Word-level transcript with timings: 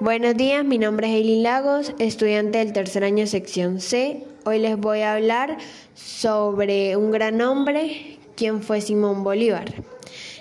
Buenos 0.00 0.36
días, 0.36 0.64
mi 0.64 0.78
nombre 0.78 1.08
es 1.08 1.14
Eileen 1.16 1.42
Lagos, 1.42 1.92
estudiante 1.98 2.58
del 2.58 2.72
tercer 2.72 3.02
año 3.02 3.26
sección 3.26 3.80
C. 3.80 4.22
Hoy 4.44 4.60
les 4.60 4.78
voy 4.78 5.00
a 5.00 5.14
hablar 5.14 5.58
sobre 5.94 6.96
un 6.96 7.10
gran 7.10 7.40
hombre, 7.40 8.16
quien 8.36 8.62
fue 8.62 8.80
Simón 8.80 9.24
Bolívar. 9.24 9.74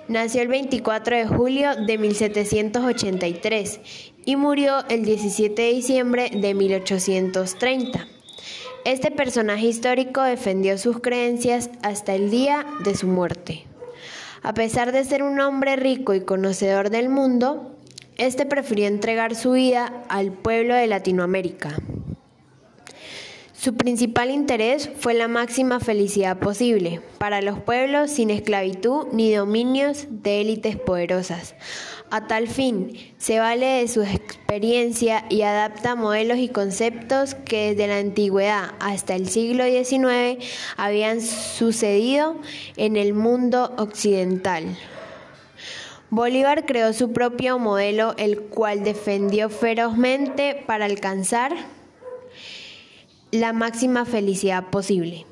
Nació 0.08 0.44
el 0.44 0.50
24 0.50 1.18
de 1.18 1.26
julio 1.26 1.72
de 1.76 1.98
1783 1.98 3.80
y 4.26 4.36
murió 4.36 4.88
el 4.90 5.04
17 5.04 5.60
de 5.60 5.74
diciembre 5.74 6.30
de 6.32 6.54
1830. 6.54 8.08
Este 8.86 9.10
personaje 9.10 9.66
histórico 9.66 10.22
defendió 10.22 10.78
sus 10.78 11.00
creencias 11.00 11.72
hasta 11.82 12.14
el 12.14 12.30
día 12.30 12.68
de 12.84 12.94
su 12.94 13.08
muerte. 13.08 13.66
A 14.44 14.54
pesar 14.54 14.92
de 14.92 15.04
ser 15.04 15.24
un 15.24 15.40
hombre 15.40 15.78
rico 15.78 16.14
y 16.14 16.22
conocedor 16.22 16.92
del 16.92 17.10
mundo, 17.10 17.74
este 18.18 18.46
prefirió 18.46 18.88
entregar 18.88 19.36
su 19.36 19.54
vida 19.54 20.04
al 20.10 20.32
pueblo 20.32 20.76
de 20.76 20.88
Latinoamérica. 20.88 21.78
Su 23.54 23.76
principal 23.76 24.30
interés 24.30 24.90
fue 25.00 25.16
la 25.16 25.28
máxima 25.28 25.80
felicidad 25.80 26.38
posible 26.38 27.02
para 27.18 27.42
los 27.42 27.60
pueblos 27.60 28.12
sin 28.12 28.30
esclavitud 28.30 29.08
ni 29.12 29.34
dominios 29.34 30.06
de 30.10 30.42
élites 30.42 30.78
poderosas. 30.78 31.56
A 32.10 32.28
tal 32.28 32.48
fin, 32.48 32.96
se 33.18 33.40
vale 33.40 33.66
de 33.66 33.88
su 33.88 34.04
experiencia 34.04 35.26
y 35.30 35.42
adapta 35.42 35.96
modelos 35.96 36.38
y 36.38 36.50
conceptos 36.50 37.34
que 37.34 37.72
desde 37.72 37.88
la 37.88 37.98
antigüedad 37.98 38.76
hasta 38.80 39.16
el 39.16 39.28
siglo 39.28 39.66
XIX 39.66 40.42
habían 40.78 41.20
sucedido 41.20 42.38
en 42.78 42.96
el 42.96 43.14
mundo 43.14 43.74
occidental. 43.78 44.78
Bolívar 46.10 46.66
creó 46.66 46.94
su 46.94 47.12
propio 47.12 47.60
modelo, 47.60 48.14
el 48.18 48.40
cual 48.40 48.86
defendió 48.86 49.50
ferozmente 49.50 50.64
para 50.66 50.86
alcanzar 50.86 51.54
la 53.32 53.52
máxima 53.52 54.06
felicidad 54.06 54.70
posible. 54.70 55.26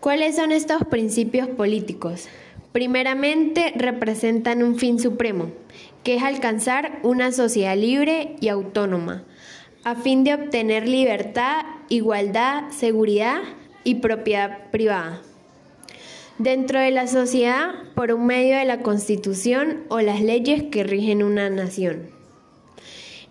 ¿Cuáles 0.00 0.34
son 0.34 0.50
estos 0.50 0.82
principios 0.84 1.46
políticos? 1.46 2.28
Primeramente, 2.72 3.72
representan 3.76 4.64
un 4.64 4.76
fin 4.76 4.98
supremo, 4.98 5.52
que 6.02 6.16
es 6.16 6.24
alcanzar 6.24 6.98
una 7.04 7.30
sociedad 7.30 7.76
libre 7.76 8.34
y 8.40 8.48
autónoma, 8.48 9.22
a 9.84 9.94
fin 9.94 10.24
de 10.24 10.34
obtener 10.34 10.88
libertad, 10.88 11.62
igualdad, 11.88 12.70
seguridad 12.70 13.42
y 13.84 13.96
propiedad 13.96 14.70
privada. 14.72 15.22
Dentro 16.40 16.80
de 16.80 16.90
la 16.90 17.06
sociedad, 17.06 17.74
por 17.94 18.14
un 18.14 18.24
medio 18.24 18.56
de 18.56 18.64
la 18.64 18.80
Constitución 18.80 19.84
o 19.90 20.00
las 20.00 20.22
leyes 20.22 20.62
que 20.62 20.84
rigen 20.84 21.22
una 21.22 21.50
nación. 21.50 22.08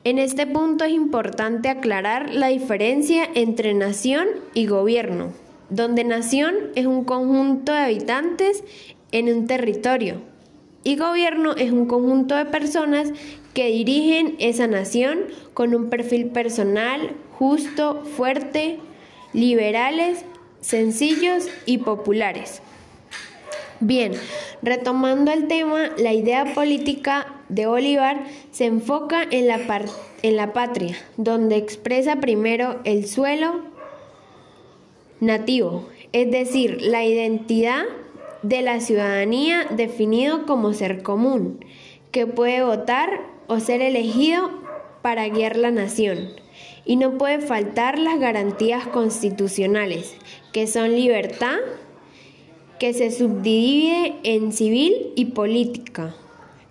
En 0.04 0.20
este 0.20 0.46
punto 0.46 0.84
es 0.86 0.92
importante 0.92 1.70
aclarar 1.70 2.32
la 2.32 2.50
diferencia 2.50 3.28
entre 3.34 3.74
nación 3.74 4.28
y 4.54 4.68
gobierno, 4.68 5.34
donde 5.72 6.04
nación 6.04 6.54
es 6.76 6.86
un 6.86 7.04
conjunto 7.04 7.72
de 7.72 7.80
habitantes 7.80 8.64
en 9.12 9.34
un 9.34 9.48
territorio 9.48 10.22
y 10.84 10.96
gobierno 10.96 11.56
es 11.56 11.72
un 11.72 11.88
conjunto 11.88 12.36
de 12.36 12.46
personas 12.46 13.12
que 13.56 13.72
dirigen 13.72 14.36
esa 14.38 14.68
nación 14.68 15.22
con 15.56 15.74
un 15.74 15.90
perfil 15.90 16.28
personal, 16.28 17.16
justo, 17.32 18.04
fuerte, 18.04 18.78
liberales, 19.34 20.26
sencillos 20.62 21.48
y 21.66 21.80
populares. 21.80 22.62
Bien, 23.82 24.12
retomando 24.62 25.32
el 25.32 25.48
tema, 25.48 25.92
la 25.98 26.12
idea 26.12 26.54
política 26.54 27.28
de 27.48 27.66
Bolívar 27.66 28.26
se 28.52 28.66
enfoca 28.66 29.24
en 29.24 29.48
la, 29.48 29.60
en 30.22 30.36
la 30.36 30.52
patria, 30.52 30.98
donde 31.16 31.56
expresa 31.56 32.18
primero 32.18 32.82
el 32.84 33.08
suelo 33.08 33.62
nativo, 35.22 35.88
es 36.12 36.30
decir, 36.30 36.82
la 36.82 37.06
identidad 37.06 37.84
de 38.42 38.62
la 38.62 38.82
ciudadanía 38.82 39.66
definido 39.70 40.46
como 40.46 40.74
ser 40.74 41.02
común, 41.02 41.64
que 42.12 42.28
puede 42.28 42.64
votar 42.64 43.22
o 43.48 43.60
ser 43.62 43.82
elegido 43.82 44.50
para 45.02 45.28
guiar 45.30 45.56
la 45.56 45.72
nación. 45.72 46.32
Y 46.86 46.98
no 46.98 47.18
puede 47.18 47.40
faltar 47.40 47.98
las 47.98 48.20
garantías 48.20 48.88
constitucionales, 48.88 50.16
que 50.52 50.68
son 50.68 50.92
libertad, 50.92 51.58
que 52.80 52.94
se 52.94 53.12
subdivide 53.12 54.16
en 54.24 54.54
civil 54.54 55.12
y 55.16 55.26
política, 55.26 56.16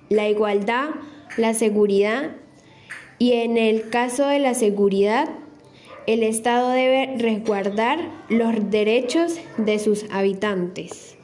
la 0.08 0.28
igualdad, 0.28 0.88
la 1.36 1.52
seguridad 1.52 2.30
y 3.18 3.32
en 3.34 3.58
el 3.58 3.90
caso 3.90 4.26
de 4.26 4.38
la 4.38 4.54
seguridad, 4.54 5.28
el 6.06 6.22
Estado 6.22 6.70
debe 6.70 7.16
resguardar 7.18 7.98
los 8.30 8.70
derechos 8.70 9.38
de 9.58 9.78
sus 9.78 10.06
habitantes. 10.10 11.16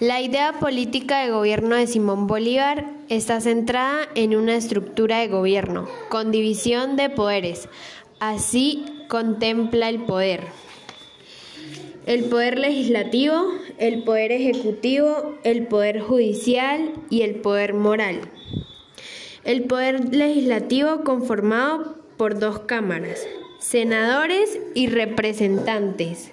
La 0.00 0.22
idea 0.22 0.54
política 0.58 1.22
de 1.22 1.30
gobierno 1.30 1.76
de 1.76 1.86
Simón 1.86 2.26
Bolívar 2.26 2.86
está 3.10 3.40
centrada 3.40 4.08
en 4.14 4.34
una 4.34 4.56
estructura 4.56 5.18
de 5.18 5.28
gobierno 5.28 5.86
con 6.08 6.32
división 6.32 6.96
de 6.96 7.10
poderes. 7.10 7.68
Así 8.18 8.86
contempla 9.08 9.90
el 9.90 10.00
poder 10.04 10.42
el 12.06 12.24
poder 12.24 12.58
legislativo, 12.58 13.46
el 13.78 14.02
poder 14.04 14.30
ejecutivo, 14.32 15.36
el 15.42 15.66
poder 15.66 16.00
judicial 16.00 16.92
y 17.08 17.22
el 17.22 17.36
poder 17.36 17.72
moral. 17.72 18.20
El 19.44 19.64
poder 19.64 20.14
legislativo 20.14 21.02
conformado 21.02 21.96
por 22.18 22.38
dos 22.38 22.60
cámaras, 22.60 23.26
senadores 23.58 24.58
y 24.74 24.88
representantes. 24.88 26.32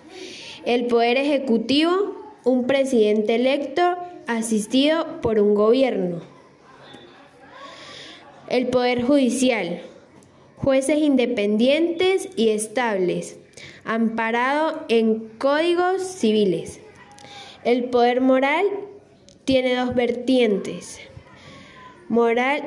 El 0.66 0.88
poder 0.88 1.18
ejecutivo, 1.18 2.16
un 2.44 2.68
presidente 2.68 3.36
electo 3.36 3.96
asistido 4.28 5.22
por 5.22 5.40
un 5.40 5.56
gobierno. 5.56 6.22
El 8.50 8.68
poder 8.68 9.04
judicial, 9.04 9.82
jueces 10.58 10.98
independientes 10.98 12.28
y 12.36 12.50
estables 12.50 13.38
amparado 13.84 14.86
en 14.90 15.28
códigos 15.38 16.02
civiles. 16.04 16.80
El 17.64 17.86
poder 17.86 18.22
moral 18.22 18.66
tiene 19.46 19.76
dos 19.76 19.96
vertientes. 19.96 21.00
Moral, 22.10 22.64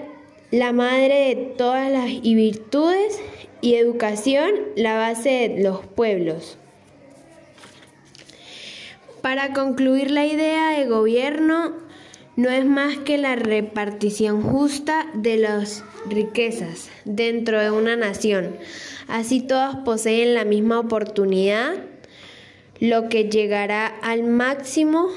la 0.51 0.73
madre 0.73 1.35
de 1.35 1.37
todas 1.57 1.91
las 1.91 2.23
virtudes, 2.23 3.21
y 3.65 3.77
educación, 3.77 4.51
la 4.77 4.99
base 4.99 5.49
de 5.49 5.63
los 5.63 5.87
pueblos. 5.87 6.59
Para 9.23 9.55
concluir 9.55 10.11
la 10.11 10.27
idea 10.27 10.79
de 10.79 10.85
gobierno, 10.85 11.73
no 12.37 12.51
es 12.51 12.65
más 12.65 12.99
que 12.99 13.17
la 13.19 13.37
repartición 13.37 14.43
justa 14.43 15.07
de 15.15 15.37
las 15.37 15.85
riquezas 16.09 16.91
dentro 17.05 17.61
de 17.61 17.71
una 17.71 17.97
nación. 17.97 18.57
Así 19.07 19.41
todas 19.41 19.77
poseen 19.77 20.35
la 20.35 20.45
misma 20.45 20.81
oportunidad, 20.81 21.75
lo 22.81 23.09
que 23.09 23.29
llegará 23.29 23.87
al 23.87 24.25
máximo 24.25 25.09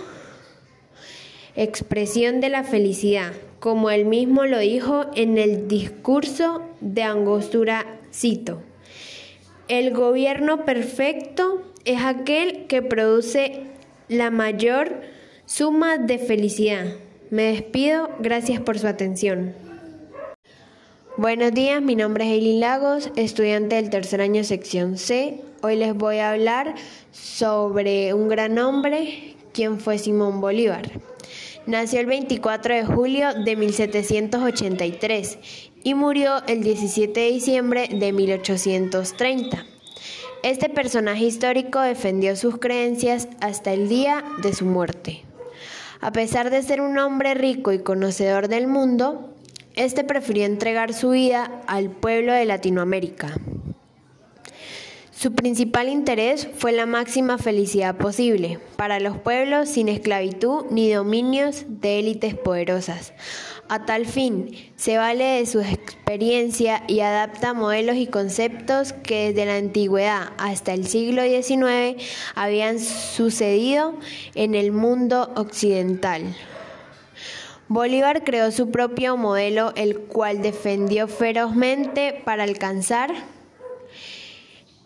expresión 1.55 2.39
de 2.39 2.49
la 2.49 2.63
felicidad, 2.63 3.33
como 3.59 3.89
él 3.89 4.05
mismo 4.05 4.45
lo 4.45 4.59
dijo 4.59 5.07
en 5.15 5.39
el 5.39 5.67
discurso 5.67 6.61
de 6.81 7.01
Angostura 7.01 7.97
Cito. 8.13 8.61
El 9.67 9.91
gobierno 9.91 10.65
perfecto 10.65 11.63
es 11.83 12.01
aquel 12.01 12.67
que 12.67 12.83
produce 12.83 13.63
la 14.07 14.29
mayor 14.29 15.01
suma 15.45 15.97
de 15.97 16.19
felicidad. 16.19 16.85
Me 17.29 17.51
despido, 17.51 18.09
gracias 18.19 18.61
por 18.61 18.79
su 18.79 18.87
atención. 18.87 19.53
Buenos 21.17 21.51
días, 21.51 21.81
mi 21.81 21.95
nombre 21.95 22.23
es 22.23 22.31
Eileen 22.31 22.61
Lagos, 22.61 23.11
estudiante 23.17 23.75
del 23.75 23.89
tercer 23.89 24.21
año 24.21 24.45
sección 24.45 24.97
C. 24.97 25.41
Hoy 25.61 25.75
les 25.75 25.93
voy 25.93 26.19
a 26.19 26.31
hablar 26.31 26.75
sobre 27.11 28.13
un 28.13 28.29
gran 28.29 28.57
hombre, 28.59 29.35
quien 29.51 29.81
fue 29.81 29.97
Simón 29.97 30.39
Bolívar. 30.39 30.89
Nació 31.65 31.99
el 31.99 32.05
24 32.05 32.75
de 32.75 32.85
julio 32.85 33.33
de 33.33 33.57
1783 33.57 35.39
y 35.83 35.95
murió 35.95 36.41
el 36.47 36.63
17 36.63 37.19
de 37.19 37.31
diciembre 37.31 37.89
de 37.91 38.13
1830. 38.13 39.65
Este 40.43 40.69
personaje 40.69 41.25
histórico 41.25 41.81
defendió 41.81 42.37
sus 42.37 42.57
creencias 42.57 43.27
hasta 43.41 43.73
el 43.73 43.89
día 43.89 44.23
de 44.41 44.53
su 44.53 44.63
muerte. 44.63 45.26
A 45.99 46.11
pesar 46.11 46.49
de 46.49 46.61
ser 46.63 46.81
un 46.81 46.97
hombre 46.97 47.33
rico 47.33 47.71
y 47.71 47.79
conocedor 47.79 48.47
del 48.47 48.67
mundo, 48.67 49.33
este 49.75 50.03
prefirió 50.03 50.45
entregar 50.45 50.93
su 50.93 51.11
vida 51.11 51.51
al 51.67 51.89
pueblo 51.89 52.33
de 52.33 52.45
Latinoamérica. 52.45 53.35
Su 55.17 55.33
principal 55.33 55.89
interés 55.89 56.47
fue 56.59 56.71
la 56.71 56.85
máxima 56.85 57.39
felicidad 57.39 57.97
posible 57.97 58.59
para 58.75 58.99
los 58.99 59.17
pueblos 59.17 59.67
sin 59.67 59.89
esclavitud 59.89 60.65
ni 60.69 60.91
dominios 60.91 61.65
de 61.67 61.97
élites 61.97 62.35
poderosas. 62.35 63.13
A 63.67 63.83
tal 63.87 64.05
fin, 64.05 64.51
se 64.75 64.99
vale 64.99 65.23
de 65.23 65.47
su 65.47 65.61
experiencia 65.61 66.83
y 66.87 66.99
adapta 66.99 67.55
modelos 67.55 67.95
y 67.95 68.05
conceptos 68.05 68.93
que 68.93 69.29
desde 69.29 69.47
la 69.47 69.55
antigüedad 69.55 70.33
hasta 70.37 70.75
el 70.75 70.85
siglo 70.85 71.23
XIX 71.23 71.99
habían 72.35 72.79
sucedido 72.79 73.95
en 74.35 74.53
el 74.53 74.71
mundo 74.71 75.33
occidental. 75.35 76.35
Bolívar 77.69 78.23
creó 78.23 78.51
su 78.51 78.69
propio 78.69 79.17
modelo, 79.17 79.73
el 79.77 79.97
cual 79.97 80.43
defendió 80.43 81.07
ferozmente 81.07 82.21
para 82.23 82.43
alcanzar 82.43 83.15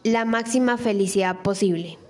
la 0.04 0.26
máxima 0.26 0.78
felicidad 0.78 1.42
posible. 1.42 2.01